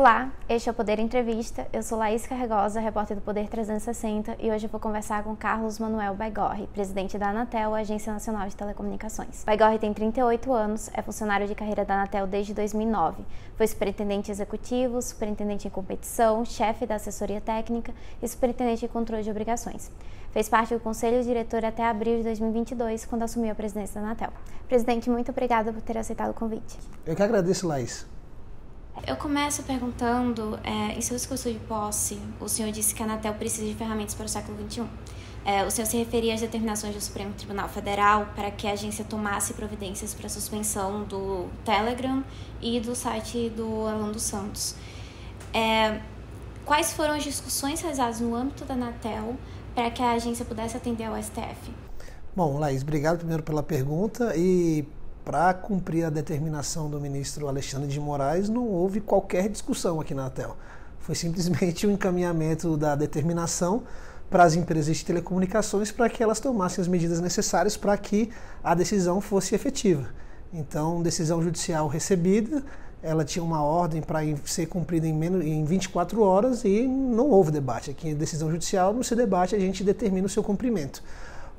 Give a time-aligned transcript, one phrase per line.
[0.00, 1.68] Olá, este é o Poder Entrevista.
[1.74, 5.78] Eu sou Laís Carregosa, repórter do Poder 360, e hoje eu vou conversar com Carlos
[5.78, 9.44] Manuel Baigorre, presidente da Anatel, Agência Nacional de Telecomunicações.
[9.44, 13.22] Baigorre tem 38 anos, é funcionário de carreira da Anatel desde 2009.
[13.56, 17.92] Foi superintendente executivo, superintendente em competição, chefe da assessoria técnica
[18.22, 19.92] e superintendente de controle de obrigações.
[20.32, 24.32] Fez parte do conselho diretor até abril de 2022, quando assumiu a presidência da Anatel.
[24.66, 26.78] Presidente, muito obrigada por ter aceitado o convite.
[27.04, 28.06] Eu que agradeço, Laís.
[29.06, 33.34] Eu começo perguntando, é, em seu discurso de posse, o senhor disse que a Anatel
[33.34, 34.84] precisa de ferramentas para o século XXI.
[35.44, 39.04] É, o senhor se referia às determinações do Supremo Tribunal Federal para que a agência
[39.04, 42.22] tomasse providências para a suspensão do Telegram
[42.60, 44.74] e do site do Orlando Santos.
[45.54, 46.00] É,
[46.64, 49.36] quais foram as discussões realizadas no âmbito da Anatel
[49.74, 51.72] para que a agência pudesse atender ao STF?
[52.36, 54.84] Bom, Laís, obrigado primeiro pela pergunta e
[55.24, 60.26] para cumprir a determinação do ministro Alexandre de Moraes, não houve qualquer discussão aqui na
[60.26, 60.56] ATEL.
[60.98, 63.82] Foi simplesmente o um encaminhamento da determinação
[64.30, 68.30] para as empresas de telecomunicações para que elas tomassem as medidas necessárias para que
[68.62, 70.08] a decisão fosse efetiva.
[70.52, 72.62] Então, decisão judicial recebida,
[73.02, 77.50] ela tinha uma ordem para ser cumprida em, menos, em 24 horas e não houve
[77.50, 77.90] debate.
[77.90, 81.02] Aqui, decisão judicial não se debate, a gente determina o seu cumprimento.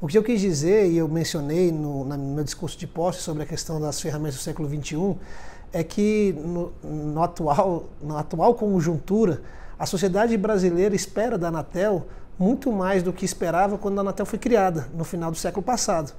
[0.02, 3.44] O que eu quis dizer, e eu mencionei no, no meu discurso de posse sobre
[3.44, 5.16] a questão das ferramentas do século XXI,
[5.71, 9.44] é que no, no, atual, na atual conjuntura,
[9.77, 12.07] a sociedade brasileira espera da Anatel
[12.39, 16.13] muito mais do que esperava quando a Anatel foi criada, no final do século passado.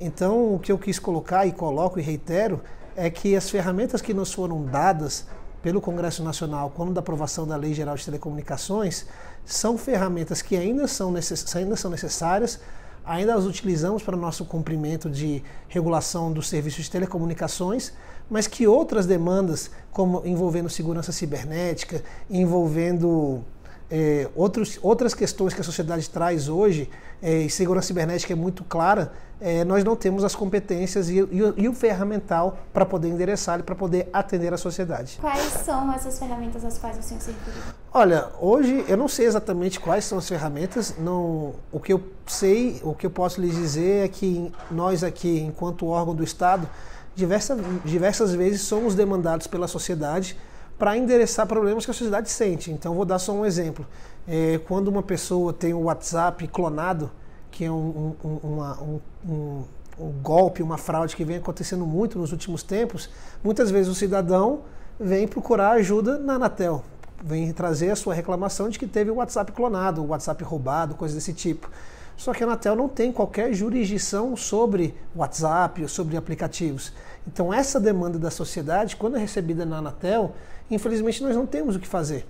[0.00, 2.62] Então, o que eu quis colocar e coloco e reitero
[2.96, 5.26] é que as ferramentas que nos foram dadas
[5.62, 9.04] pelo Congresso Nacional quando da aprovação da Lei Geral de Telecomunicações
[9.44, 12.58] são ferramentas que ainda são, necess ainda são necessárias,
[13.08, 17.94] ainda as utilizamos para o nosso cumprimento de regulação dos serviços de telecomunicações,
[18.28, 23.42] mas que outras demandas, como envolvendo segurança cibernética, envolvendo
[23.90, 26.90] é, outros, outras questões que a sociedade traz hoje,
[27.22, 31.54] é, e segurança cibernética é muito clara, é, nós não temos as competências e, e,
[31.56, 35.18] e o ferramental para poder endereçar e para poder atender a sociedade.
[35.20, 37.62] Quais são essas ferramentas às quais o senhor se referiu?
[37.92, 42.80] Olha, hoje eu não sei exatamente quais são as ferramentas, não, o que eu sei,
[42.82, 46.68] o que eu posso lhes dizer é que nós aqui, enquanto órgão do Estado,
[47.14, 50.36] diversas, diversas vezes somos demandados pela sociedade
[50.78, 52.70] para endereçar problemas que a sociedade sente.
[52.70, 53.84] Então, vou dar só um exemplo.
[54.26, 57.10] É, quando uma pessoa tem o WhatsApp clonado,
[57.50, 59.00] que é um, um, uma, um,
[59.98, 63.10] um, golpe, uma fraude que vem acontecendo muito nos últimos tempos,
[63.42, 64.60] muitas vezes o cidadão
[65.00, 66.84] vem procurar ajuda na Anatel,
[67.24, 71.16] vem trazer a sua reclamação de que teve o WhatsApp clonado, o WhatsApp roubado, coisas
[71.16, 71.68] desse tipo.
[72.18, 76.92] Só que a Anatel não tem qualquer jurisdição sobre WhatsApp ou sobre aplicativos.
[77.24, 80.34] Então, essa demanda da sociedade, quando é recebida na Anatel,
[80.68, 82.26] infelizmente nós não temos o que fazer.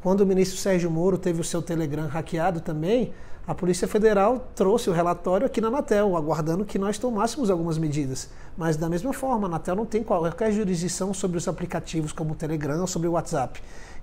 [0.00, 3.12] Quando o ministro Sérgio Moro teve o seu Telegram hackeado também,
[3.44, 8.28] a Polícia Federal trouxe o relatório aqui na Anatel, aguardando que nós tomássemos algumas medidas.
[8.56, 12.36] Mas, da mesma forma, a Anatel não tem qualquer jurisdição sobre os aplicativos como o
[12.36, 13.60] Telegram, sobre o WhatsApp.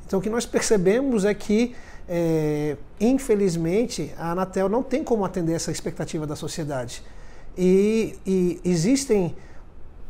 [0.10, 1.76] Então, o que nós percebemos é que
[2.08, 7.04] é, infelizmente, a Anatel não tem como atender essa expectativa da sociedade.
[7.56, 9.36] E, e, existem,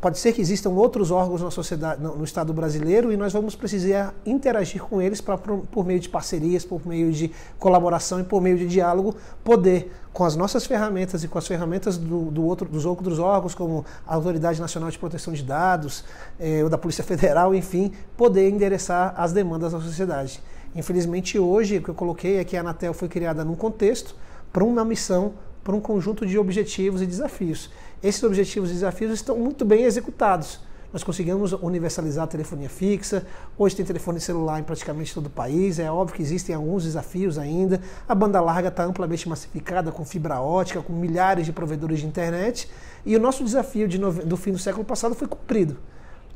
[0.00, 3.54] pode ser que existam outros órgãos na sociedade, no, no, Estado brasileiro, e nós vamos
[3.54, 8.24] precisar interagir com eles para, por, por meio de parcerias, por meio de colaboração e
[8.24, 12.44] por meio de diálogo, poder, com as nossas ferramentas e com as ferramentas do, do
[12.44, 16.04] outro, dos outros órgãos, como a Autoridade Nacional de Proteção de Dados,
[16.38, 20.42] eh, ou da Polícia Federal, enfim, poder endereçar as demandas da sociedade.
[20.74, 24.14] Infelizmente, hoje, o que eu coloquei é que a Anatel foi criada num contexto,
[24.52, 27.70] para uma missão, para um conjunto de objetivos e desafios.
[28.02, 30.60] Esses objetivos e desafios estão muito bem executados.
[30.92, 33.24] Nós conseguimos universalizar a telefonia fixa,
[33.56, 37.38] hoje tem telefone celular em praticamente todo o país, é óbvio que existem alguns desafios
[37.38, 37.80] ainda.
[38.08, 42.68] A banda larga está amplamente massificada com fibra ótica, com milhares de provedores de internet,
[43.06, 45.76] e o nosso desafio de do fim do século passado foi cumprido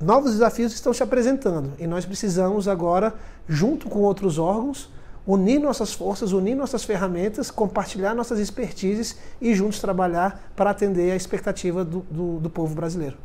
[0.01, 3.15] novos desafios estão se apresentando e nós precisamos agora,
[3.49, 4.91] junto com outros órgãos,
[5.27, 11.17] unir nossas forças, unir nossas ferramentas, compartilhar nossas expertises e juntos trabalhar para atender a
[11.17, 13.17] expectativa do, do, do povo brasileiro.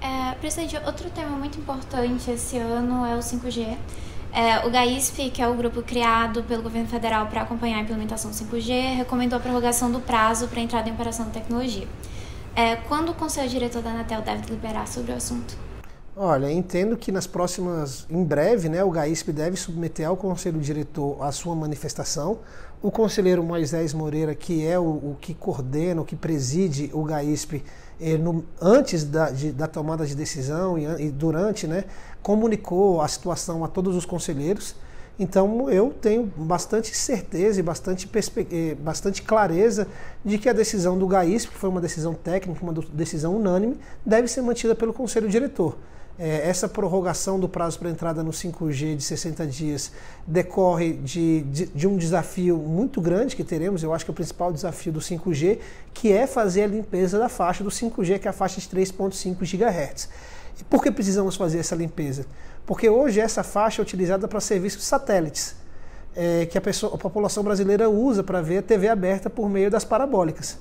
[0.00, 3.76] É, presidente, outro tema muito importante esse ano é o 5G.
[4.32, 8.30] É, o GAISP, que é o grupo criado pelo governo federal para acompanhar a implementação
[8.30, 11.88] do 5G, recomendou a prorrogação do prazo para a entrada em operação da tecnologia.
[12.54, 15.56] É, quando o conselho diretor da Anatel deve deliberar sobre o assunto?
[16.18, 21.22] Olha, entendo que nas próximas, em breve, né, o GAISP deve submeter ao Conselho Diretor
[21.22, 22.38] a sua manifestação.
[22.80, 27.62] O conselheiro Moisés Moreira, que é o, o que coordena, o que preside o GAISP,
[28.00, 31.84] eh, no, antes da, de, da, tomada de decisão e, e durante, né,
[32.22, 34.74] comunicou a situação a todos os conselheiros.
[35.18, 38.10] Então eu tenho bastante certeza e bastante,
[38.50, 39.86] eh, bastante clareza
[40.24, 44.28] de que a decisão do GAISP, que foi uma decisão técnica, uma decisão unânime, deve
[44.28, 45.76] ser mantida pelo Conselho Diretor.
[46.18, 49.92] É, essa prorrogação do prazo para entrada no 5G de 60 dias
[50.26, 54.14] decorre de, de, de, um desafio muito grande que teremos, eu acho que é o
[54.14, 55.58] principal desafio do 5G,
[55.92, 59.36] que é fazer a limpeza da faixa do 5G, que é a faixa de 3.5
[59.40, 60.08] GHz.
[60.58, 62.24] E por que precisamos fazer essa limpeza?
[62.64, 65.54] Porque hoje essa faixa é utilizada para serviços satélites,
[66.16, 69.70] é, que a, pessoa, a população brasileira usa para ver a TV aberta por meio
[69.70, 70.58] das parabólicas.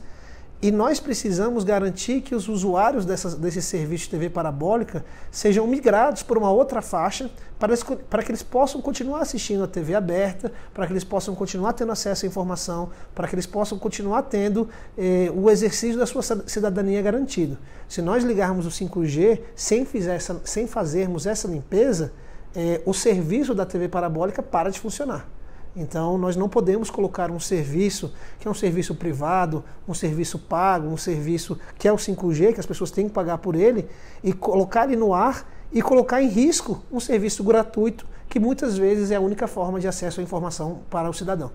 [0.62, 6.24] E nós precisamos garantir que os usuários dessas, desse serviço de TV parabólica sejam migrados
[6.24, 7.30] por uma outra faixa
[7.60, 7.74] para,
[8.10, 11.92] para que eles possam continuar assistindo a TV aberta, para que eles possam continuar tendo
[11.92, 17.02] acesso à informação, para que eles possam continuar tendo eh, o exercício da sua cidadania
[17.02, 17.58] garantido.
[17.88, 22.14] Se nós ligarmos o 5G sem, essa, sem fazermos essa limpeza,
[22.56, 25.35] eh, o serviço da TV parabólica para de funcionar.
[25.76, 30.88] Então, nós não podemos colocar um serviço que é um serviço privado, um serviço pago,
[30.88, 33.88] um serviço que é o 5G, que as pessoas têm que pagar por ele,
[34.24, 39.12] e colocar ele no ar e colocar em risco um serviço gratuito que muitas vezes
[39.12, 41.52] é a única forma de acesso à informação para o cidadão.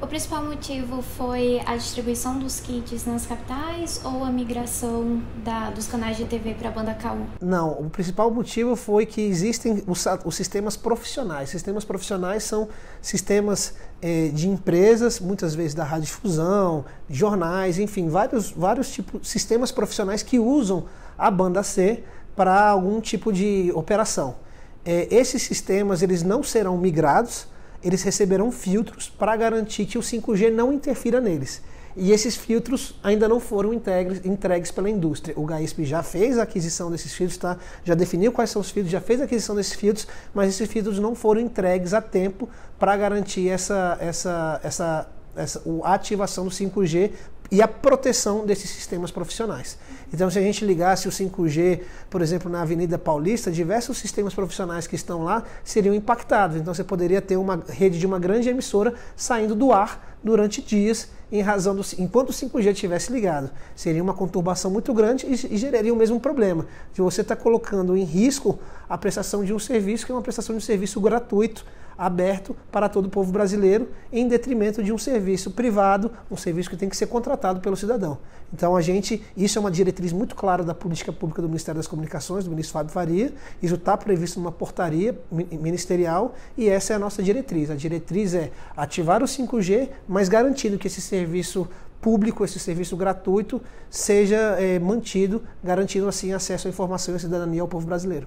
[0.00, 5.88] O principal motivo foi a distribuição dos kits nas capitais ou a migração da, dos
[5.88, 7.18] canais de TV para a banda K1?
[7.40, 11.50] Não, o principal motivo foi que existem os, os sistemas profissionais.
[11.50, 12.68] Sistemas profissionais são
[13.02, 20.22] sistemas eh, de empresas, muitas vezes da radiodifusão, jornais, enfim, vários, vários tipos sistemas profissionais
[20.22, 20.84] que usam
[21.18, 22.04] a banda C
[22.36, 24.36] para algum tipo de operação.
[24.84, 27.48] Eh, esses sistemas eles não serão migrados
[27.82, 31.62] eles receberão filtros para garantir que o 5G não interfira neles.
[32.00, 35.34] E esses filtros ainda não foram entregues, pela indústria.
[35.36, 37.56] O GAISP já fez a aquisição desses filtros, tá?
[37.82, 41.00] já definiu quais são os filtros, já fez a aquisição desses filtros, mas esses filtros
[41.00, 42.48] não foram entregues a tempo
[42.78, 47.10] para garantir essa, essa, essa, essa, a ativação do 5G
[47.50, 49.78] e a proteção desses sistemas profissionais.
[50.12, 51.80] Então, se a gente ligasse o 5G,
[52.10, 56.56] por exemplo, na Avenida Paulista, diversos sistemas profissionais que estão lá seriam impactados.
[56.56, 61.08] Então, você poderia ter uma rede de uma grande emissora saindo do ar durante dias
[61.30, 63.50] em razão do enquanto o 5G estivesse ligado.
[63.76, 67.42] Seria uma conturbação muito grande e, e geraria o mesmo problema de você estar tá
[67.42, 71.00] colocando em risco a prestação de um serviço que é uma prestação de um serviço
[71.00, 71.64] gratuito
[71.98, 76.76] aberto para todo o povo brasileiro, em detrimento de um serviço privado, um serviço que
[76.76, 78.18] tem que ser contratado pelo cidadão.
[78.52, 81.88] Então a gente, isso é uma diretriz muito clara da política pública do Ministério das
[81.88, 86.98] Comunicações, do ministro Fábio Faria, isso está previsto numa portaria ministerial e essa é a
[87.00, 87.68] nossa diretriz.
[87.68, 91.68] A diretriz é ativar o 5G, mas garantindo que esse serviço
[92.00, 93.60] público, esse serviço gratuito,
[93.90, 98.26] seja é, mantido, garantindo assim acesso à informação e à cidadania ao povo brasileiro.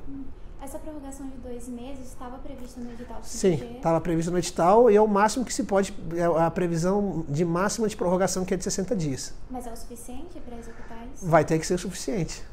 [0.61, 3.19] Essa prorrogação de dois meses estava prevista no edital?
[3.23, 7.25] Sim, estava prevista no edital e é o máximo que se pode, é a previsão
[7.27, 9.33] de máxima de prorrogação que é de 60 dias.
[9.49, 11.25] Mas é o suficiente para executar isso?
[11.25, 12.43] Vai ter que ser o suficiente.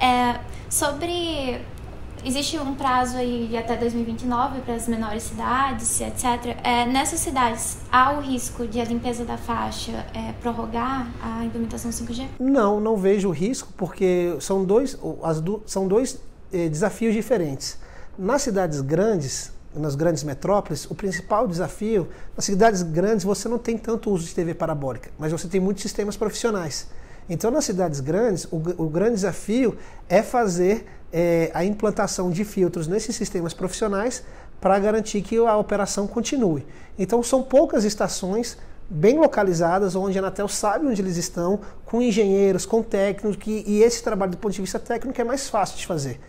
[0.00, 1.64] É, sobre
[2.26, 6.58] existe um prazo aí de até 2029 para as menores cidades, etc.
[6.64, 11.90] É, nessas cidades, há o risco de a limpeza da faixa é, prorrogar a implementação
[11.90, 12.26] 5G?
[12.40, 16.20] Não, não vejo risco, porque são dois, as, são dois
[16.52, 17.78] eh, desafios diferentes.
[18.18, 23.78] Nas cidades grandes, nas grandes metrópoles, o principal desafio, nas cidades grandes você não tem
[23.78, 26.88] tanto uso de TV parabólica, mas você tem muitos sistemas profissionais.
[27.28, 29.76] Então, nas cidades grandes, o, o grande desafio
[30.08, 30.86] é fazer
[31.18, 34.22] é, a implantação de filtros nesses sistemas profissionais
[34.60, 36.66] para garantir que a operação continue.
[36.98, 38.58] Então, são poucas estações
[38.88, 43.82] bem localizadas, onde a Anatel sabe onde eles estão, com engenheiros, com técnicos, que, e
[43.82, 46.20] esse trabalho do ponto de vista técnico é mais fácil de fazer.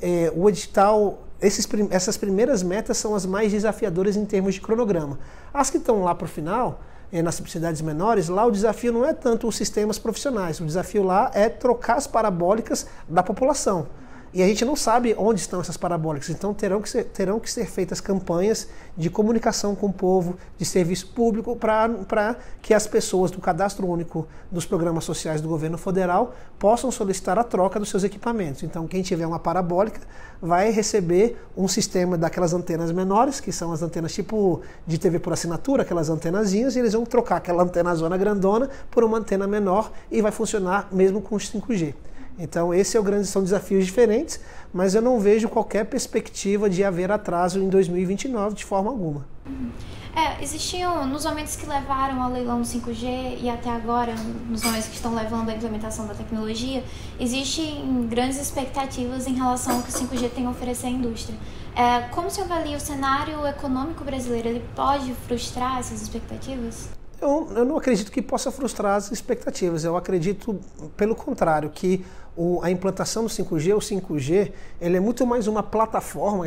[0.00, 5.18] É, o edital, esses, essas primeiras metas são as mais desafiadoras em termos de cronograma.
[5.52, 6.80] As que estão lá para o final,
[7.12, 11.02] é, nas cidades menores, lá o desafio não é tanto os sistemas profissionais, o desafio
[11.02, 13.86] lá é trocar as parabólicas da população.
[14.32, 17.50] E a gente não sabe onde estão essas parabólicas, então terão que ser, terão que
[17.50, 23.32] ser feitas campanhas de comunicação com o povo, de serviço público, para que as pessoas
[23.32, 28.04] do cadastro único dos programas sociais do governo federal possam solicitar a troca dos seus
[28.04, 28.62] equipamentos.
[28.62, 30.00] Então, quem tiver uma parabólica
[30.40, 35.32] vai receber um sistema daquelas antenas menores, que são as antenas tipo de TV por
[35.32, 39.90] assinatura, aquelas antenazinhas, e eles vão trocar aquela antena zona grandona por uma antena menor
[40.08, 41.94] e vai funcionar mesmo com 5G.
[42.40, 44.40] Então, esse é o grande, são desafios diferentes,
[44.72, 49.26] mas eu não vejo qualquer perspectiva de haver atraso em 2029 de forma alguma.
[50.16, 54.14] É, existiam, nos momentos que levaram ao leilão do 5G e até agora,
[54.48, 56.82] nos momentos que estão levando à implementação da tecnologia,
[57.18, 61.38] existem grandes expectativas em relação ao que o 5G tem a oferecer à indústria.
[61.76, 64.48] É, como se avalia o cenário econômico brasileiro?
[64.48, 66.88] Ele pode frustrar essas expectativas?
[67.20, 69.84] Eu, eu não acredito que possa frustrar as expectativas.
[69.84, 70.58] Eu acredito,
[70.96, 72.04] pelo contrário, que
[72.40, 76.46] o, a implantação do 5G, o 5G, ele é muito mais uma plataforma,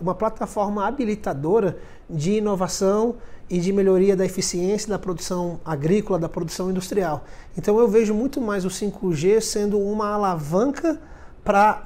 [0.00, 3.16] uma plataforma habilitadora de inovação
[3.50, 7.24] e de melhoria da eficiência da produção agrícola, da produção industrial.
[7.58, 11.00] Então eu vejo muito mais o 5G sendo uma alavanca
[11.42, 11.82] para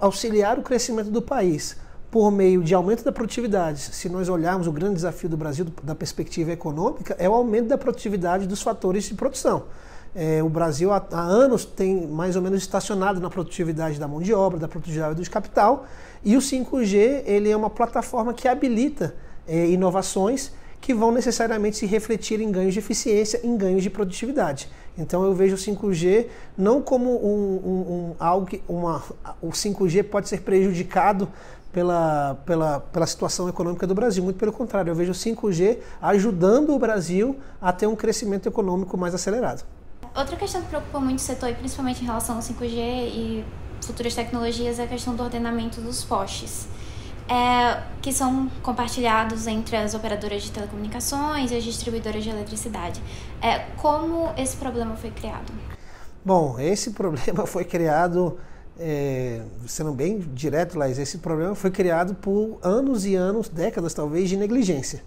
[0.00, 1.76] auxiliar o crescimento do país
[2.10, 3.78] por meio de aumento da produtividade.
[3.78, 7.78] Se nós olharmos o grande desafio do Brasil da perspectiva econômica, é o aumento da
[7.78, 9.66] produtividade dos fatores de produção.
[10.18, 14.22] É, o Brasil há, há, anos tem mais ou menos estacionado na produtividade da mão
[14.22, 15.84] de obra, da produtividade do capital,
[16.24, 19.14] e o 5G ele é uma plataforma que habilita
[19.46, 24.70] é, inovações que vão necessariamente se refletir em ganhos de eficiência, em ganhos de produtividade.
[24.96, 29.02] Então eu vejo o 5G não como um, um, um algo que uma,
[29.42, 31.28] o 5G pode ser prejudicado
[31.70, 34.24] pela, pela, pela situação econômica do Brasil.
[34.24, 38.96] Muito pelo contrário, eu vejo o 5G ajudando o Brasil a ter um crescimento econômico
[38.96, 39.62] mais acelerado.
[40.16, 43.44] Outra questão que preocupa muito o setor, principalmente em relação ao 5G e
[43.82, 46.66] futuras tecnologias, é a questão do ordenamento dos postes.
[47.28, 53.02] É, que são compartilhados entre as operadoras de telecomunicações e as distribuidoras de eletricidade.
[53.42, 55.52] É, como esse problema foi criado?
[56.24, 58.38] Bom, esse problema foi criado
[58.78, 64.28] é, sendo bem direto, Laís, esse problema foi criado por anos e anos, décadas talvez,
[64.28, 65.02] de negligência.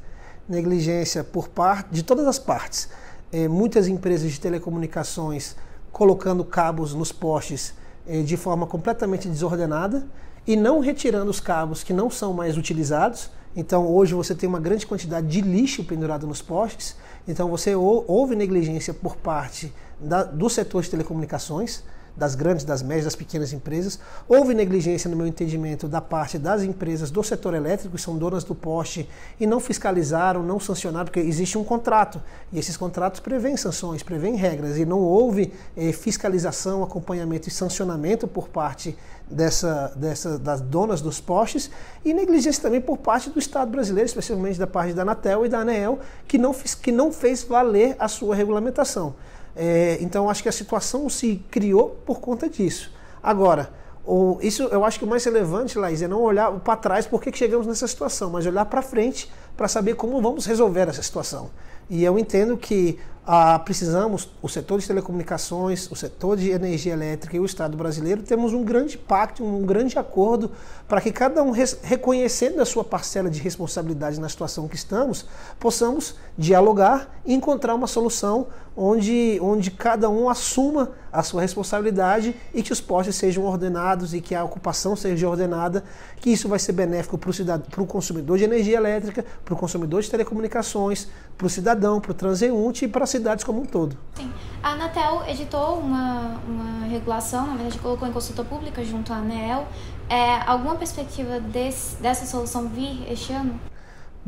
[0.48, 2.90] Negligência por parte de todas as partes.
[3.32, 5.56] É, muitas empresas de telecomunicações
[5.92, 7.74] colocando cabos nos postes
[8.08, 10.08] é, de forma completamente desordenada
[10.48, 13.30] e não retirando os cabos que não são mais utilizados.
[13.56, 16.96] Então hoje você tem uma grande quantidade de lixo pendurado nos postes.
[17.28, 21.84] Então você houve negligência por parte da, do setor de telecomunicações
[22.16, 24.00] das grandes, das médias, das pequenas empresas.
[24.28, 28.44] Houve negligência, no meu entendimento, da parte das empresas do setor elétrico, que são donas
[28.44, 32.22] do poste, e não fiscalizaram, não sancionaram, porque existe um contrato.
[32.52, 38.28] E esses contratos prevêem sanções, prevêem regras, e não houve eh, fiscalização, acompanhamento e sancionamento
[38.28, 38.98] por parte
[39.30, 41.70] dessa, dessa, das donas dos postes,
[42.04, 45.60] e negligência também por parte do Estado brasileiro, especialmente da parte da Anatel e da
[45.60, 49.16] ANEEL, que não, que não fez valer a sua regulamentação.
[49.62, 52.94] É, então acho que a situação se criou por conta disso.
[53.22, 53.70] Agora,
[54.06, 57.22] o, isso eu acho que o mais relevante, Laís, é não olhar para trás por
[57.22, 61.50] que chegamos nessa situação, mas olhar para frente para saber como vamos resolver essa situação.
[61.90, 62.98] E eu entendo que
[63.32, 68.24] ah, precisamos, o setor de telecomunicações, o setor de energia elétrica e o Estado brasileiro,
[68.24, 70.52] temos um grande pacto, um grande acordo
[70.88, 75.28] para que cada um, reconhecendo a sua parcela de responsabilidade na situação que estamos,
[75.60, 78.48] possamos dialogar e encontrar uma solução
[78.80, 84.22] onde, onde cada um assuma a sua responsabilidade e que os postes sejam ordenados e
[84.22, 85.84] que a ocupação seja ordenada,
[86.18, 90.10] que isso vai ser benéfico para o consumidor de energia elétrica, para o consumidor de
[90.10, 93.98] telecomunicações, para o cidadão, para o transeunte e para as cidades como um todo.
[94.16, 94.32] Sim.
[94.64, 99.68] A Anatel editou uma, uma regulação, na verdade colocou em consulta pública junto à ANEEL.
[100.10, 103.60] É, alguma perspectiva desse, dessa solução vir este ano?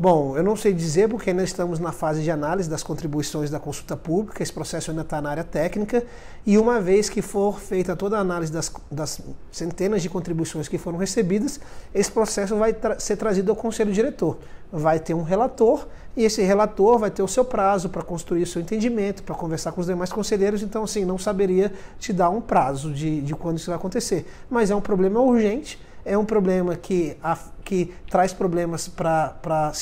[0.02, 3.60] Bom, eu não sei dizer porque ainda estamos na fase de análise das contribuições da
[3.60, 6.04] consulta pública, esse processo ainda está na área técnica,
[6.44, 9.20] e uma vez que for feita toda a análise das, das
[9.52, 11.60] centenas de contribuições que foram recebidas,
[11.94, 14.38] esse processo vai tra ser trazido ao conselho diretor.
[14.72, 18.46] Vai ter um relator, e esse relator vai ter o seu prazo para construir o
[18.48, 22.40] seu entendimento, para conversar com os demais conselheiros, então, assim, não saberia te dar um
[22.40, 24.26] prazo de, de quando isso vai acontecer.
[24.50, 29.72] Mas é um problema urgente é um problema que, a, que traz problemas para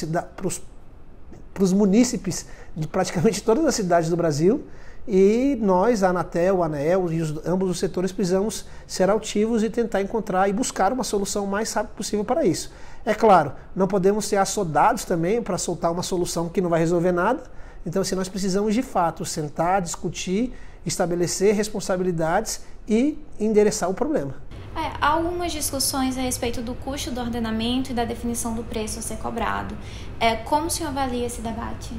[1.58, 2.46] os munícipes
[2.76, 4.64] de praticamente todas as cidades do Brasil.
[5.08, 9.70] E nós, a Anatel, a ANEEL e os, ambos os setores precisamos ser altivos e
[9.70, 12.70] tentar encontrar e buscar uma solução mais rápido possível para isso.
[13.04, 17.12] É claro, não podemos ser assodados também para soltar uma solução que não vai resolver
[17.12, 17.42] nada.
[17.84, 20.52] Então, assim, nós precisamos de fato sentar, discutir,
[20.84, 24.34] estabelecer responsabilidades e endereçar o problema.
[24.76, 28.98] É, há algumas discussões a respeito do custo do ordenamento e da definição do preço
[28.98, 29.76] a ser cobrado.
[30.18, 31.92] É, como o senhor avalia esse debate?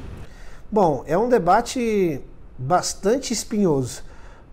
[0.70, 2.20] Bom, é um debate
[2.56, 4.02] bastante espinhoso,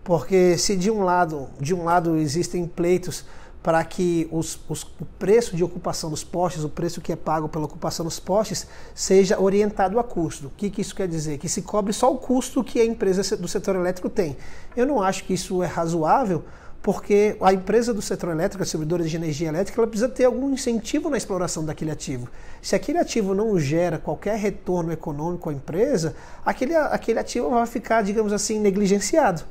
[0.04, 3.24] porque se de um lado, de um lado existem pleitos
[3.62, 7.48] para que os, os, o preço de ocupação dos postes, o preço que é pago
[7.48, 10.46] pela ocupação dos postes, seja orientado a custo.
[10.46, 11.38] O que, que isso quer dizer?
[11.38, 14.36] Que se cobre só o custo que a empresa do setor elétrico tem.
[14.74, 16.42] Eu não acho que isso é razoável,
[16.82, 20.50] porque a empresa do setor elétrico, a distribuidora de energia elétrica, ela precisa ter algum
[20.50, 22.28] incentivo na exploração daquele ativo.
[22.62, 28.02] Se aquele ativo não gera qualquer retorno econômico à empresa, aquele, aquele ativo vai ficar,
[28.02, 29.42] digamos assim, negligenciado.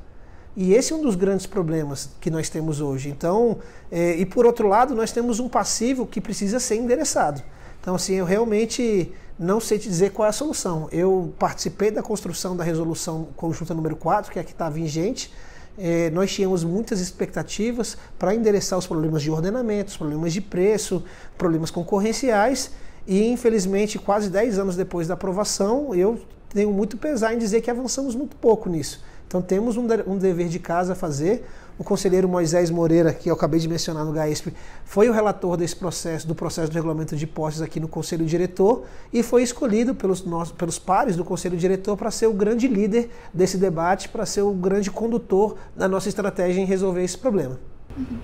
[0.58, 3.10] E esse é um dos grandes problemas que nós temos hoje.
[3.10, 3.60] Então,
[3.92, 7.44] é, e por outro lado, nós temos um passivo que precisa ser endereçado.
[7.80, 10.90] Então, assim, eu realmente não sei te dizer qual é a solução.
[10.92, 15.32] Eu participei da construção da resolução conjunta número 4, que é a que está vigente,
[15.80, 21.04] é, nós tínhamos muitas expectativas para endereçar os problemas de ordenamento, os problemas de preço,
[21.38, 22.72] problemas concorrenciais,
[23.08, 26.20] e infelizmente, quase 10 anos depois da aprovação, eu
[26.50, 29.02] tenho muito pesar em dizer que avançamos muito pouco nisso.
[29.30, 31.46] Então temos um, um dever de casa a fazer,
[31.78, 34.52] o conselheiro Moisés Moreira, que eu acabei de mencionar no GAESP,
[34.84, 38.86] foi o relator desse processo, do processo de regulamento de postes aqui no Conselho Diretor
[39.14, 43.12] e foi escolhido pelos, nossos, pelos pares do Conselho Diretor para ser o grande líder
[43.32, 47.60] desse debate, para ser o grande condutor da nossa estratégia em resolver esse problema.
[47.96, 48.18] Uhum.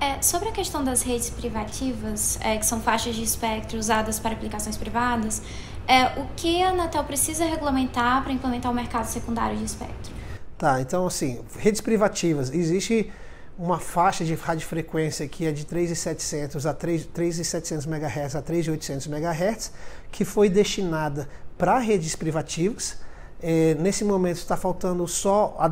[0.00, 4.32] É, sobre a questão das redes privativas, é, que são faixas de espectro usadas para
[4.32, 5.42] aplicações privadas,
[5.86, 10.17] é, o que a Anatel precisa regulamentar para implementar o mercado secundário de espectro?
[10.58, 13.12] Tá, então assim, redes privativas, existe
[13.56, 19.72] uma faixa de radiofrequência que é de 3.700 a 3.700 MHz a 3.800 MHz,
[20.10, 22.96] que foi destinada para redes privativas.
[23.40, 25.70] É, nesse momento está faltando só a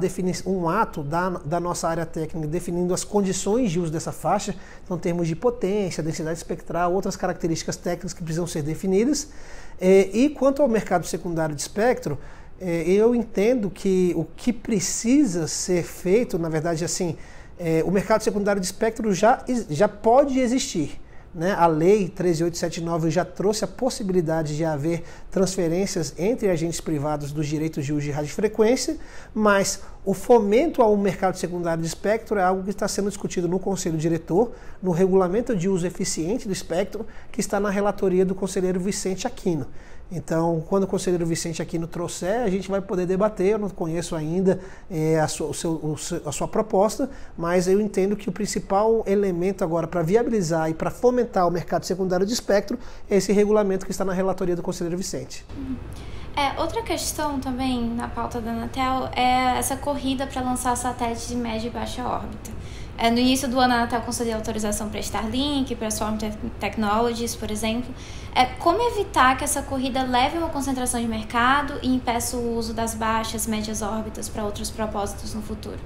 [0.48, 4.96] um ato da, da nossa área técnica definindo as condições de uso dessa faixa, então
[4.96, 9.28] termos de potência, densidade espectral, outras características técnicas que precisam ser definidas.
[9.80, 12.16] É, e quanto ao mercado secundário de espectro,
[12.60, 17.16] eu entendo que o que precisa ser feito, na verdade, assim,
[17.58, 21.00] é, o mercado secundário de espectro já, já pode existir.
[21.36, 21.52] Né?
[21.52, 27.84] A lei 13879 já trouxe a possibilidade de haver transferências entre agentes privados dos direitos
[27.84, 28.96] de uso de radiofrequência,
[29.34, 33.58] mas o fomento ao mercado secundário de espectro é algo que está sendo discutido no
[33.58, 38.80] Conselho Diretor, no regulamento de uso eficiente do espectro, que está na relatoria do conselheiro
[38.80, 39.66] Vicente Aquino.
[40.10, 43.52] Então, quando o conselheiro Vicente Aquino trouxer, a gente vai poder debater.
[43.52, 48.28] Eu não conheço ainda é, a, sua, seu, a, sua, proposta, mas eu entendo que
[48.28, 52.78] o principal elemento agora para viabilizar e para fomentar o mercado secundário de espectro
[53.10, 55.44] é esse regulamento que está na relatoria do conselheiro Vicente.
[56.36, 61.34] É, outra questão também na pauta da Anatel é essa corrida para lançar satélites de
[61.34, 62.50] média e baixa órbita.
[62.98, 66.16] É, no início do ano, a Anatel concedeu autorização para Starlink, para Swarm
[66.58, 67.94] Technologies, por exemplo.
[68.34, 72.56] É, como evitar que essa corrida leve a uma concentração de mercado e impeça o
[72.56, 75.78] uso das baixas, médias órbitas para outros propósitos no futuro?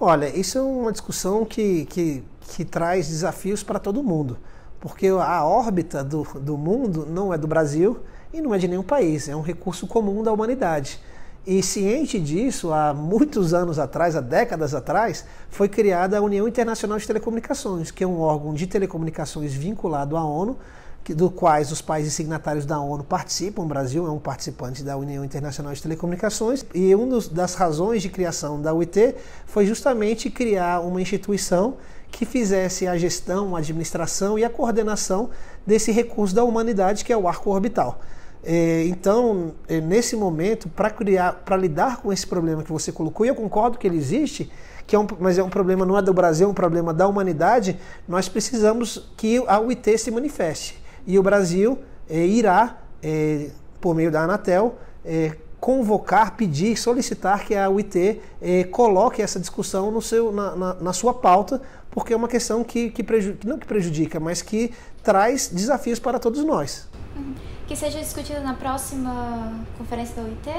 [0.00, 4.38] Olha, isso é uma discussão que, que, que traz desafios para todo mundo,
[4.80, 8.00] porque a órbita do, do mundo não é do Brasil
[8.32, 11.00] e não é de nenhum país, é um recurso comum da humanidade.
[11.46, 16.98] E ciente disso, há muitos anos atrás, há décadas atrás, foi criada a União Internacional
[16.98, 20.58] de Telecomunicações, que é um órgão de telecomunicações vinculado à ONU,
[21.04, 23.62] que, do quais os países signatários da ONU participam.
[23.62, 26.66] O Brasil é um participante da União Internacional de Telecomunicações.
[26.74, 29.14] E uma das razões de criação da UIT
[29.46, 31.76] foi justamente criar uma instituição
[32.10, 35.30] que fizesse a gestão, a administração e a coordenação
[35.64, 38.00] desse recurso da humanidade que é o arco orbital.
[38.48, 43.26] É, então, é, nesse momento, para criar, para lidar com esse problema que você colocou,
[43.26, 44.48] e eu concordo que ele existe,
[44.86, 47.08] que é um, mas é um problema não é do Brasil, é um problema da
[47.08, 50.80] humanidade, nós precisamos que a UIT se manifeste.
[51.04, 57.56] E o Brasil é, irá, é, por meio da Anatel, é, convocar, pedir, solicitar que
[57.56, 62.16] a UIT é, coloque essa discussão no seu, na, na, na, sua pauta, porque é
[62.16, 66.86] uma questão que, que prejudica, não que prejudica, mas que traz desafios para todos nós.
[67.16, 70.50] Uhum que seja discutido na próxima conferência da OIT?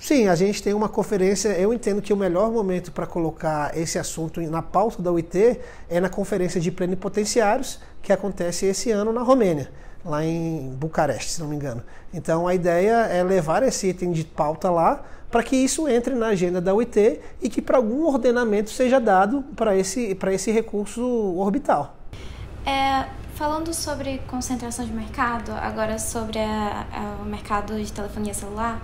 [0.00, 1.48] Sim, a gente tem uma conferência.
[1.50, 6.00] Eu entendo que o melhor momento para colocar esse assunto na pauta da OIT é
[6.00, 9.70] na conferência de plenipotenciários, que acontece esse ano na Romênia,
[10.04, 11.82] lá em Bucareste, se não me engano.
[12.12, 16.28] Então a ideia é levar esse item de pauta lá para que isso entre na
[16.28, 21.02] agenda da OIT e que para algum ordenamento seja dado para esse, esse recurso
[21.36, 21.96] orbital.
[22.66, 28.80] É, Falando sobre concentração de mercado, agora sobre a, a, o mercado de telefonia celular,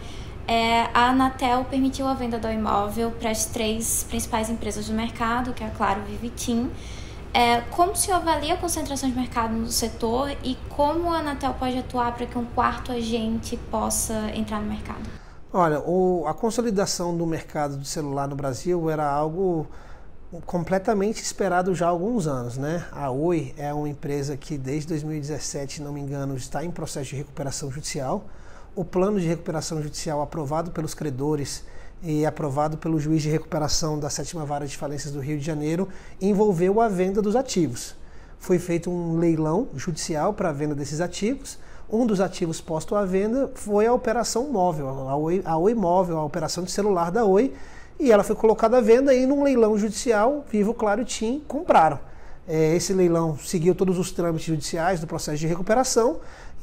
[0.49, 5.53] é, a Anatel permitiu a venda do imóvel para as três principais empresas do mercado,
[5.53, 6.69] que é a Claro, Vivo e TIM.
[7.33, 11.79] É, como se avalia a concentração de mercado no setor e como a Anatel pode
[11.79, 15.09] atuar para que um quarto agente possa entrar no mercado?
[15.53, 19.69] Olha, o, a consolidação do mercado de celular no Brasil era algo
[20.47, 22.87] completamente esperado já há alguns anos, né?
[22.93, 27.11] A Oi é uma empresa que desde 2017, se não me engano, está em processo
[27.11, 28.25] de recuperação judicial.
[28.77, 31.65] O plano de recuperação judicial aprovado pelos credores
[32.03, 35.89] e aprovado pelo juiz de recuperação da sétima vara de falências do Rio de Janeiro,
[36.21, 37.97] envolveu a venda dos ativos.
[38.39, 41.59] Foi feito um leilão judicial para a venda desses ativos.
[41.93, 46.19] Um dos ativos posto à venda foi a operação móvel, a Oi, a Oi Móvel,
[46.19, 47.53] a operação de celular da Oi,
[48.01, 51.99] e ela foi colocada à venda e num leilão judicial, Vivo, Claro e TIM compraram.
[52.49, 56.21] É, esse leilão seguiu todos os trâmites judiciais do processo de recuperação,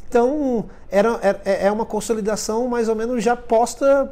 [0.10, 4.12] então era, é, é uma consolidação mais ou menos já posta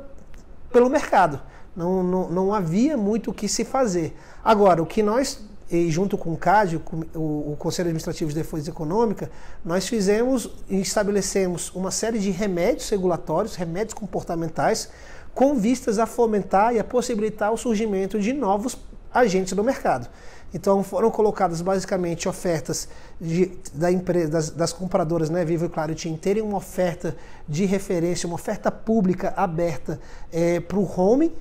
[0.72, 1.42] pelo mercado.
[1.76, 4.16] Não, não, não havia muito o que se fazer.
[4.44, 5.42] Agora, o que nós,
[5.90, 6.82] junto com o CAD,
[7.14, 9.30] o Conselho Administrativo de Defesa Econômica,
[9.64, 14.90] nós fizemos e estabelecemos uma série de remédios regulatórios, remédios comportamentais,
[15.36, 18.78] com vistas a fomentar e a possibilitar o surgimento de novos
[19.14, 20.08] agentes do mercado.
[20.54, 22.88] Então foram colocadas basicamente ofertas
[23.20, 27.18] de, da empresa, das, das, compradoras, né, Vivo e Claro e terem uma oferta
[27.48, 30.00] de referência, uma oferta pública aberta
[30.32, 31.34] é, para o home,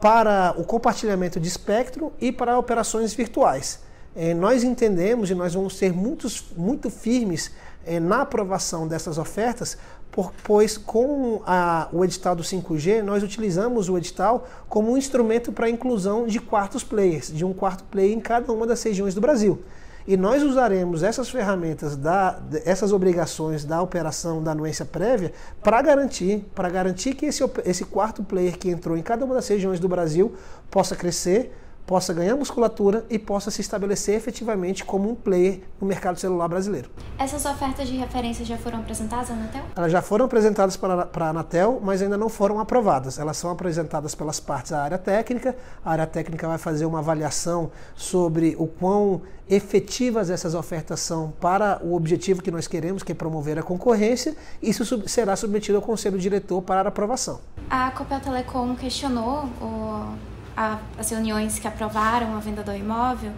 [0.00, 3.78] para o compartilhamento de espectro e para operações virtuais.
[4.16, 7.52] É, nós entendemos e nós vamos ser muitos, muito firmes
[7.86, 9.76] é, na aprovação dessas ofertas,
[10.10, 15.52] por, pois com a, o edital do 5G, nós utilizamos o edital como um instrumento
[15.52, 19.14] para a inclusão de quartos players, de um quarto player em cada uma das regiões
[19.14, 19.60] do Brasil.
[20.06, 26.44] E nós usaremos essas ferramentas, da, essas obrigações da operação da anuência prévia para garantir,
[26.54, 29.88] para garantir que esse, esse quarto player que entrou em cada uma das regiões do
[29.88, 30.34] Brasil
[30.70, 31.52] possa crescer,
[31.86, 36.90] possa ganhar musculatura e possa se estabelecer efetivamente como um player no mercado celular brasileiro.
[37.18, 39.62] Essas ofertas de referência já foram apresentadas à Anatel?
[39.76, 43.18] Elas já foram apresentadas para, para a Anatel, mas ainda não foram aprovadas.
[43.18, 45.56] Elas são apresentadas pelas partes da área técnica.
[45.84, 51.78] A área técnica vai fazer uma avaliação sobre o quão efetivas essas ofertas são para
[51.82, 54.34] o objetivo que nós queremos, que é promover a concorrência.
[54.62, 57.40] Isso será submetido ao Conselho Diretor para aprovação.
[57.68, 63.32] A Copel Telecom questionou o a, as reuniões que aprovaram a venda do imóvel,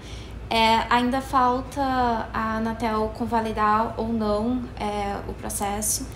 [0.49, 6.07] é, ainda falta a Anatel convalidar ou não é, o processo.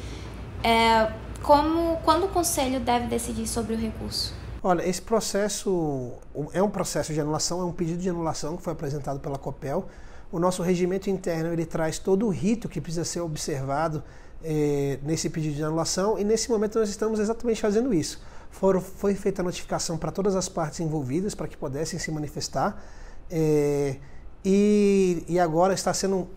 [0.62, 4.34] É, como, quando o conselho deve decidir sobre o recurso?
[4.62, 6.12] Olha, esse processo
[6.52, 9.86] é um processo de anulação, é um pedido de anulação que foi apresentado pela COPEL.
[10.30, 14.02] O nosso regimento interno ele traz todo o rito que precisa ser observado
[14.44, 18.20] é, nesse pedido de anulação e nesse momento nós estamos exatamente fazendo isso.
[18.50, 22.82] Foram, foi feita a notificação para todas as partes envolvidas para que pudessem se manifestar.
[23.30, 23.96] É,
[24.44, 26.28] e, e agora está sendo.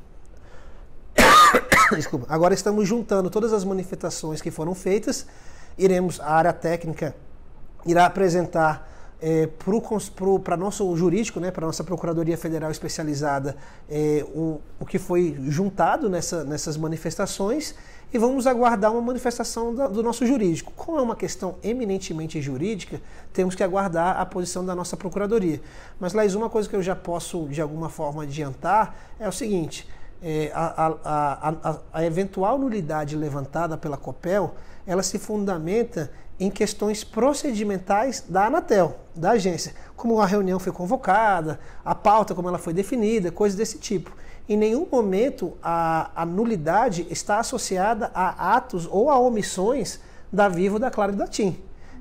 [1.95, 5.25] Desculpa, agora estamos juntando todas as manifestações que foram feitas.
[5.77, 7.15] Iremos, a área técnica
[7.85, 8.89] irá apresentar
[9.21, 9.47] é,
[10.43, 13.55] para nosso jurídico, né, para nossa Procuradoria Federal Especializada,
[13.89, 17.73] é, o, o que foi juntado nessa, nessas manifestações
[18.13, 20.71] e vamos aguardar uma manifestação do, nosso jurídico.
[20.75, 23.01] Como é uma questão eminentemente jurídica,
[23.33, 25.59] temos que aguardar a posição da nossa Procuradoria.
[25.99, 29.89] Mas, Laís, uma coisa que eu já posso, de alguma forma, adiantar é o seguinte:
[30.21, 34.53] é, a, a, a, a eventual nulidade levantada pela COPEL,
[34.85, 41.59] ela se fundamenta em questões procedimentais da Anatel, da agência, como a reunião foi convocada,
[41.83, 44.11] a pauta como ela foi definida, coisas desse tipo.
[44.47, 49.99] Em nenhum momento a, a nulidade está associada a atos ou a omissões
[50.31, 51.57] da Vivo, da Claro e da TIM.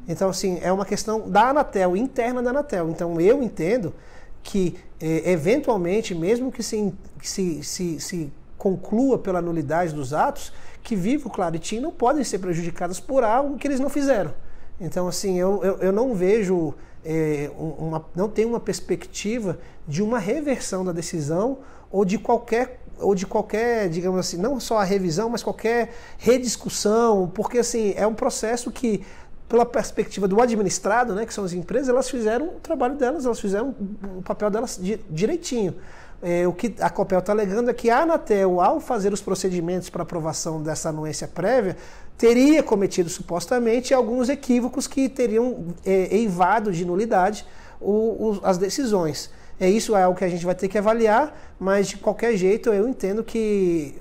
[0.09, 2.91] Então, assim, é uma questão da Anatel, interna da Anatel.
[2.91, 3.95] Então, eu entendo
[4.43, 10.53] que, eh, eventualmente, mesmo que se, se, se, se conclua pela nulidade dos atos,
[10.83, 14.35] que Vivo, Claro e TIM não podem ser prejudicadas por algo que eles não fizeram.
[14.81, 16.75] Então, assim, eu, eu, eu não vejo,
[17.05, 21.59] é, uma, não tenho uma perspectiva de uma reversão da decisão
[21.93, 27.31] ou de qualquer ou de qualquer, digamos assim, não só a revisão, mas qualquer rediscussão,
[27.35, 29.05] porque assim, é um processo que
[29.49, 33.39] pela perspectiva do administrado, né, que são as empresas, elas fizeram o trabalho delas, elas
[33.39, 33.75] fizeram
[34.17, 35.75] o papel delas direitinho.
[36.23, 39.91] É, o que a Copel está alegando é que a Anatel, ao fazer os procedimentos
[39.91, 41.77] para aprovação dessa anuência prévia,
[42.17, 47.45] teria cometido supostamente alguns equívocos que teriam é, eivado de nulidade
[47.81, 49.31] o, o, as decisões.
[49.63, 52.71] É isso é algo que a gente vai ter que avaliar, mas de qualquer jeito
[52.71, 53.95] eu entendo que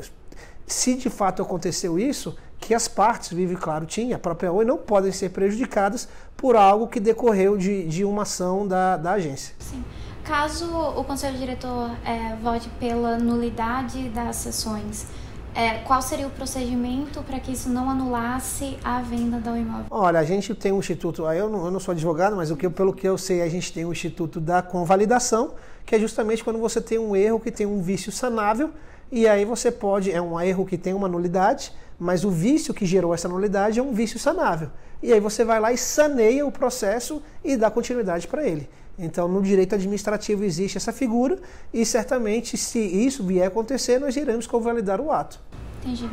[0.66, 4.76] se de fato aconteceu isso, que as partes, Vive Claro tinha, a própria Oi, não
[4.76, 9.54] podem ser prejudicadas por algo que decorreu de, de uma ação da, da agência.
[9.60, 9.84] Sim.
[10.24, 15.06] Caso o Conselho Diretor é, vote pela nulidade das sessões,
[15.54, 19.86] é, qual seria o procedimento para que isso não anulasse a venda do imóvel?
[19.90, 22.94] Olha, a gente tem um instituto, eu não, eu não sou advogado, mas que, pelo
[22.94, 25.54] que eu sei, a gente tem o um instituto da convalidação,
[25.86, 28.72] que é justamente quando você tem um erro que tem um vício sanável,
[29.12, 32.86] e aí você pode, é um erro que tem uma nulidade, mas o vício que
[32.86, 34.70] gerou essa nulidade é um vício sanável.
[35.04, 38.70] E aí você vai lá e saneia o processo e dá continuidade para ele.
[39.02, 41.40] Então, no direito administrativo existe essa figura
[41.74, 45.40] e certamente, se isso vier a acontecer, nós iremos convalidar o ato.
[45.84, 46.08] Entendi.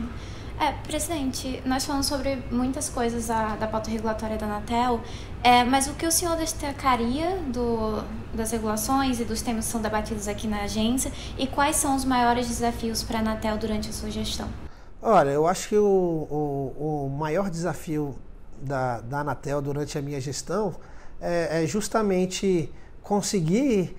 [0.58, 5.00] É, presidente, nós falamos sobre muitas coisas da, da pauta regulatória da Anatel,
[5.44, 8.02] é, mas o que o senhor destacaria do,
[8.34, 12.04] das regulações e dos temas que são debatidos aqui na agência e quais são os
[12.04, 14.48] maiores desafios para a Anatel durante a sua gestão?
[15.00, 18.16] Olha, eu acho que o, o, o maior desafio
[18.60, 20.74] da, da Anatel durante a minha gestão
[21.20, 23.96] é, é justamente conseguir,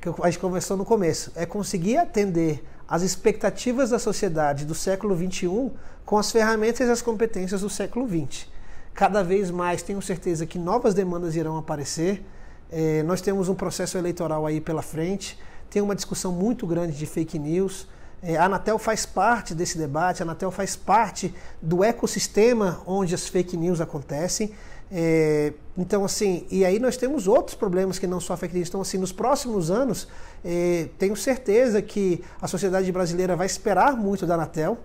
[0.00, 5.16] que a gente conversou no começo, é conseguir atender as expectativas da sociedade do século
[5.16, 5.70] XXI
[6.04, 8.46] com as ferramentas e as competências do século XX.
[8.92, 12.22] Cada vez mais tenho certeza que novas demandas irão aparecer.
[12.70, 15.38] É, nós temos um processo eleitoral aí pela frente,
[15.70, 17.86] tem uma discussão muito grande de fake news.
[18.22, 23.28] É, a Anatel faz parte desse debate, a Anatel faz parte do ecossistema onde as
[23.28, 24.52] fake news acontecem.
[24.92, 28.68] É, então, assim, e aí nós temos outros problemas que não só a fake news.
[28.68, 30.08] Então, assim, nos próximos anos,
[30.44, 34.78] é, tenho certeza que a sociedade brasileira vai esperar muito da Anatel.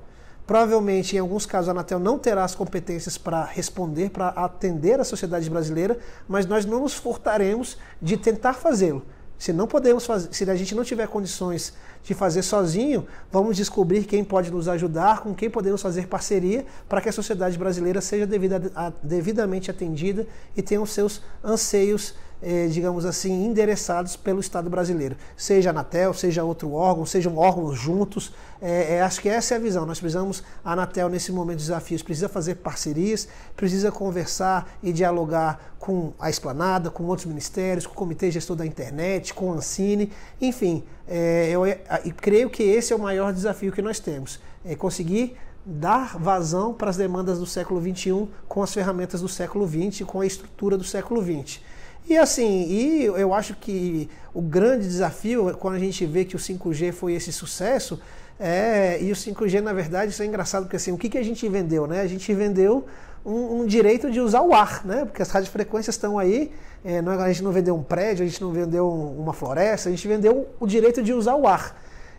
[0.46, 5.04] Provavelmente, em alguns casos, a Anatel não terá as competências para responder, para atender a
[5.04, 9.04] sociedade brasileira, mas nós não nos furtaremos de tentar fazê-lo.
[9.38, 14.04] Se não podemos fazer, se a gente não tiver condições de fazer sozinho, vamos descobrir
[14.06, 18.26] quem pode nos ajudar, com quem podemos fazer parceria para que a sociedade brasileira seja
[18.26, 22.14] devida, a, devidamente atendida e tenha os seus anseios
[22.48, 25.16] eh, digamos assim, endereçados pelo Estado brasileiro.
[25.36, 28.32] Seja a Anatel, seja outro órgão, sejam órgãos juntos.
[28.62, 29.84] É, é, acho que essa é a visão.
[29.84, 35.76] Nós precisamos, a Anatel, nesse momento de desafios, precisa fazer parcerias, precisa conversar e dialogar
[35.80, 40.12] com a Esplanada, com outros ministérios, com o Comitê Gestor da Internet, com a Ancine,
[40.40, 40.84] enfim.
[41.08, 41.78] É, eu, eu
[42.16, 44.40] creio que esse é o maior desafio que nós temos.
[44.64, 49.68] É conseguir dar vazão para as demandas do século XXI com as ferramentas do século
[49.68, 51.60] XX, com a estrutura do século XX.
[52.08, 56.40] E assim, e eu acho que o grande desafio, quando a gente vê que o
[56.40, 58.00] 5G foi esse sucesso,
[58.40, 61.24] é, e o 5G, na verdade, isso é engraçado, porque assim, o que, que a
[61.24, 61.88] gente vendeu?
[61.88, 62.02] Né?
[62.02, 62.86] A gente vendeu
[63.26, 65.06] um, um direito de usar o ar, né?
[65.06, 66.52] porque as radiofrequências estão aí,
[66.84, 69.92] é, não, a gente não vendeu um prédio, a gente não vendeu uma floresta, a
[69.92, 71.76] gente vendeu o direito de usar o ar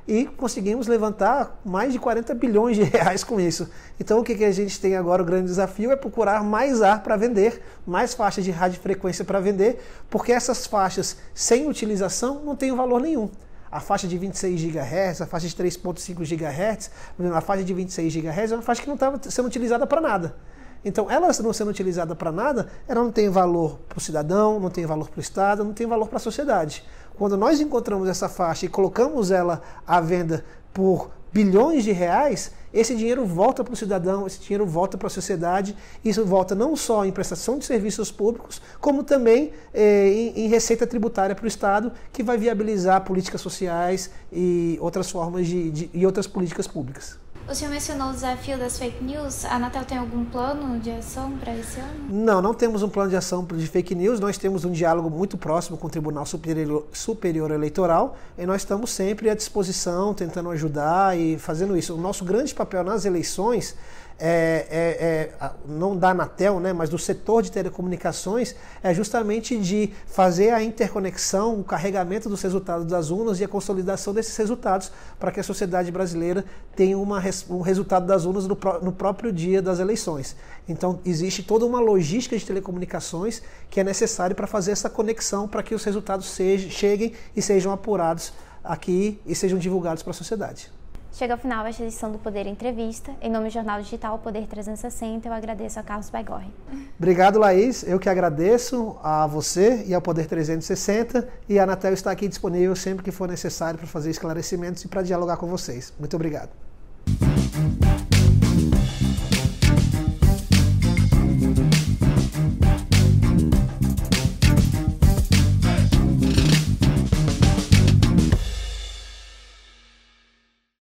[0.07, 3.69] e conseguimos levantar mais de 40 bilhões de reais com isso.
[3.99, 7.03] Então o que, que a gente tem agora, o grande desafio é procurar mais ar
[7.03, 12.75] para vender, mais faixas de radiofrequência para vender, porque essas faixas sem utilização não têm
[12.75, 13.29] valor nenhum.
[13.71, 16.91] A faixa de 26 GHz, a faixa de 3.5 GHz,
[17.35, 20.37] a faixa de 26 GHz é uma faixa que não estava sendo utilizada para nada.
[20.85, 24.71] Então, ela não sendo utilizada para nada, ela não tem valor para o cidadão, não
[24.71, 26.85] tem valor para o Estado, não tem valor para a sociedade.
[27.17, 32.95] Quando nós encontramos essa faixa e colocamos ela à venda por bilhões de reais, esse
[32.95, 37.05] dinheiro volta para o cidadão, esse dinheiro volta para a sociedade, isso volta não só
[37.05, 41.93] em prestação de serviços públicos, como também eh, em, em, receita tributária para o Estado,
[42.13, 47.19] que vai viabilizar políticas sociais e outras formas de, de e outras políticas públicas.
[47.49, 49.45] O senhor mencionou o desafio das fake news.
[49.45, 52.09] A Anatel tem algum plano de ação para esse ano?
[52.09, 54.19] Não, não temos um plano de ação de fake news.
[54.19, 58.91] Nós temos um diálogo muito próximo com o Tribunal Superior, Superior Eleitoral e nós estamos
[58.91, 61.95] sempre à disposição, tentando ajudar e fazendo isso.
[61.95, 63.77] O nosso grande papel nas eleições
[64.19, 69.91] é, é, é, não da Anatel, né, mas do setor de telecomunicações, é justamente de
[70.07, 75.31] fazer a interconexão, o carregamento dos resultados das urnas e a consolidação desses resultados para
[75.31, 79.79] que a sociedade brasileira tenha uma, um resultado das urnas no, no próprio dia das
[79.79, 80.35] eleições.
[80.69, 85.63] Então, existe toda uma logística de telecomunicações que é necessária para fazer essa conexão para
[85.63, 88.33] que os resultados sejam, cheguem e sejam apurados
[88.65, 90.76] aqui e sejam divulgados para a sociedade.
[91.17, 93.11] Chega ao final esta edição do Poder Entrevista.
[93.23, 96.53] Em nome do Jornal Digital Poder 360, eu agradeço a Carlos Baigorre.
[96.99, 97.83] Obrigado, Laís.
[97.89, 101.27] Eu que agradeço a você e ao Poder 360.
[101.49, 105.01] E a Anatel está aqui disponível sempre que for necessário para fazer esclarecimentos e para
[105.01, 105.91] dialogar com vocês.
[105.99, 106.51] Muito obrigado.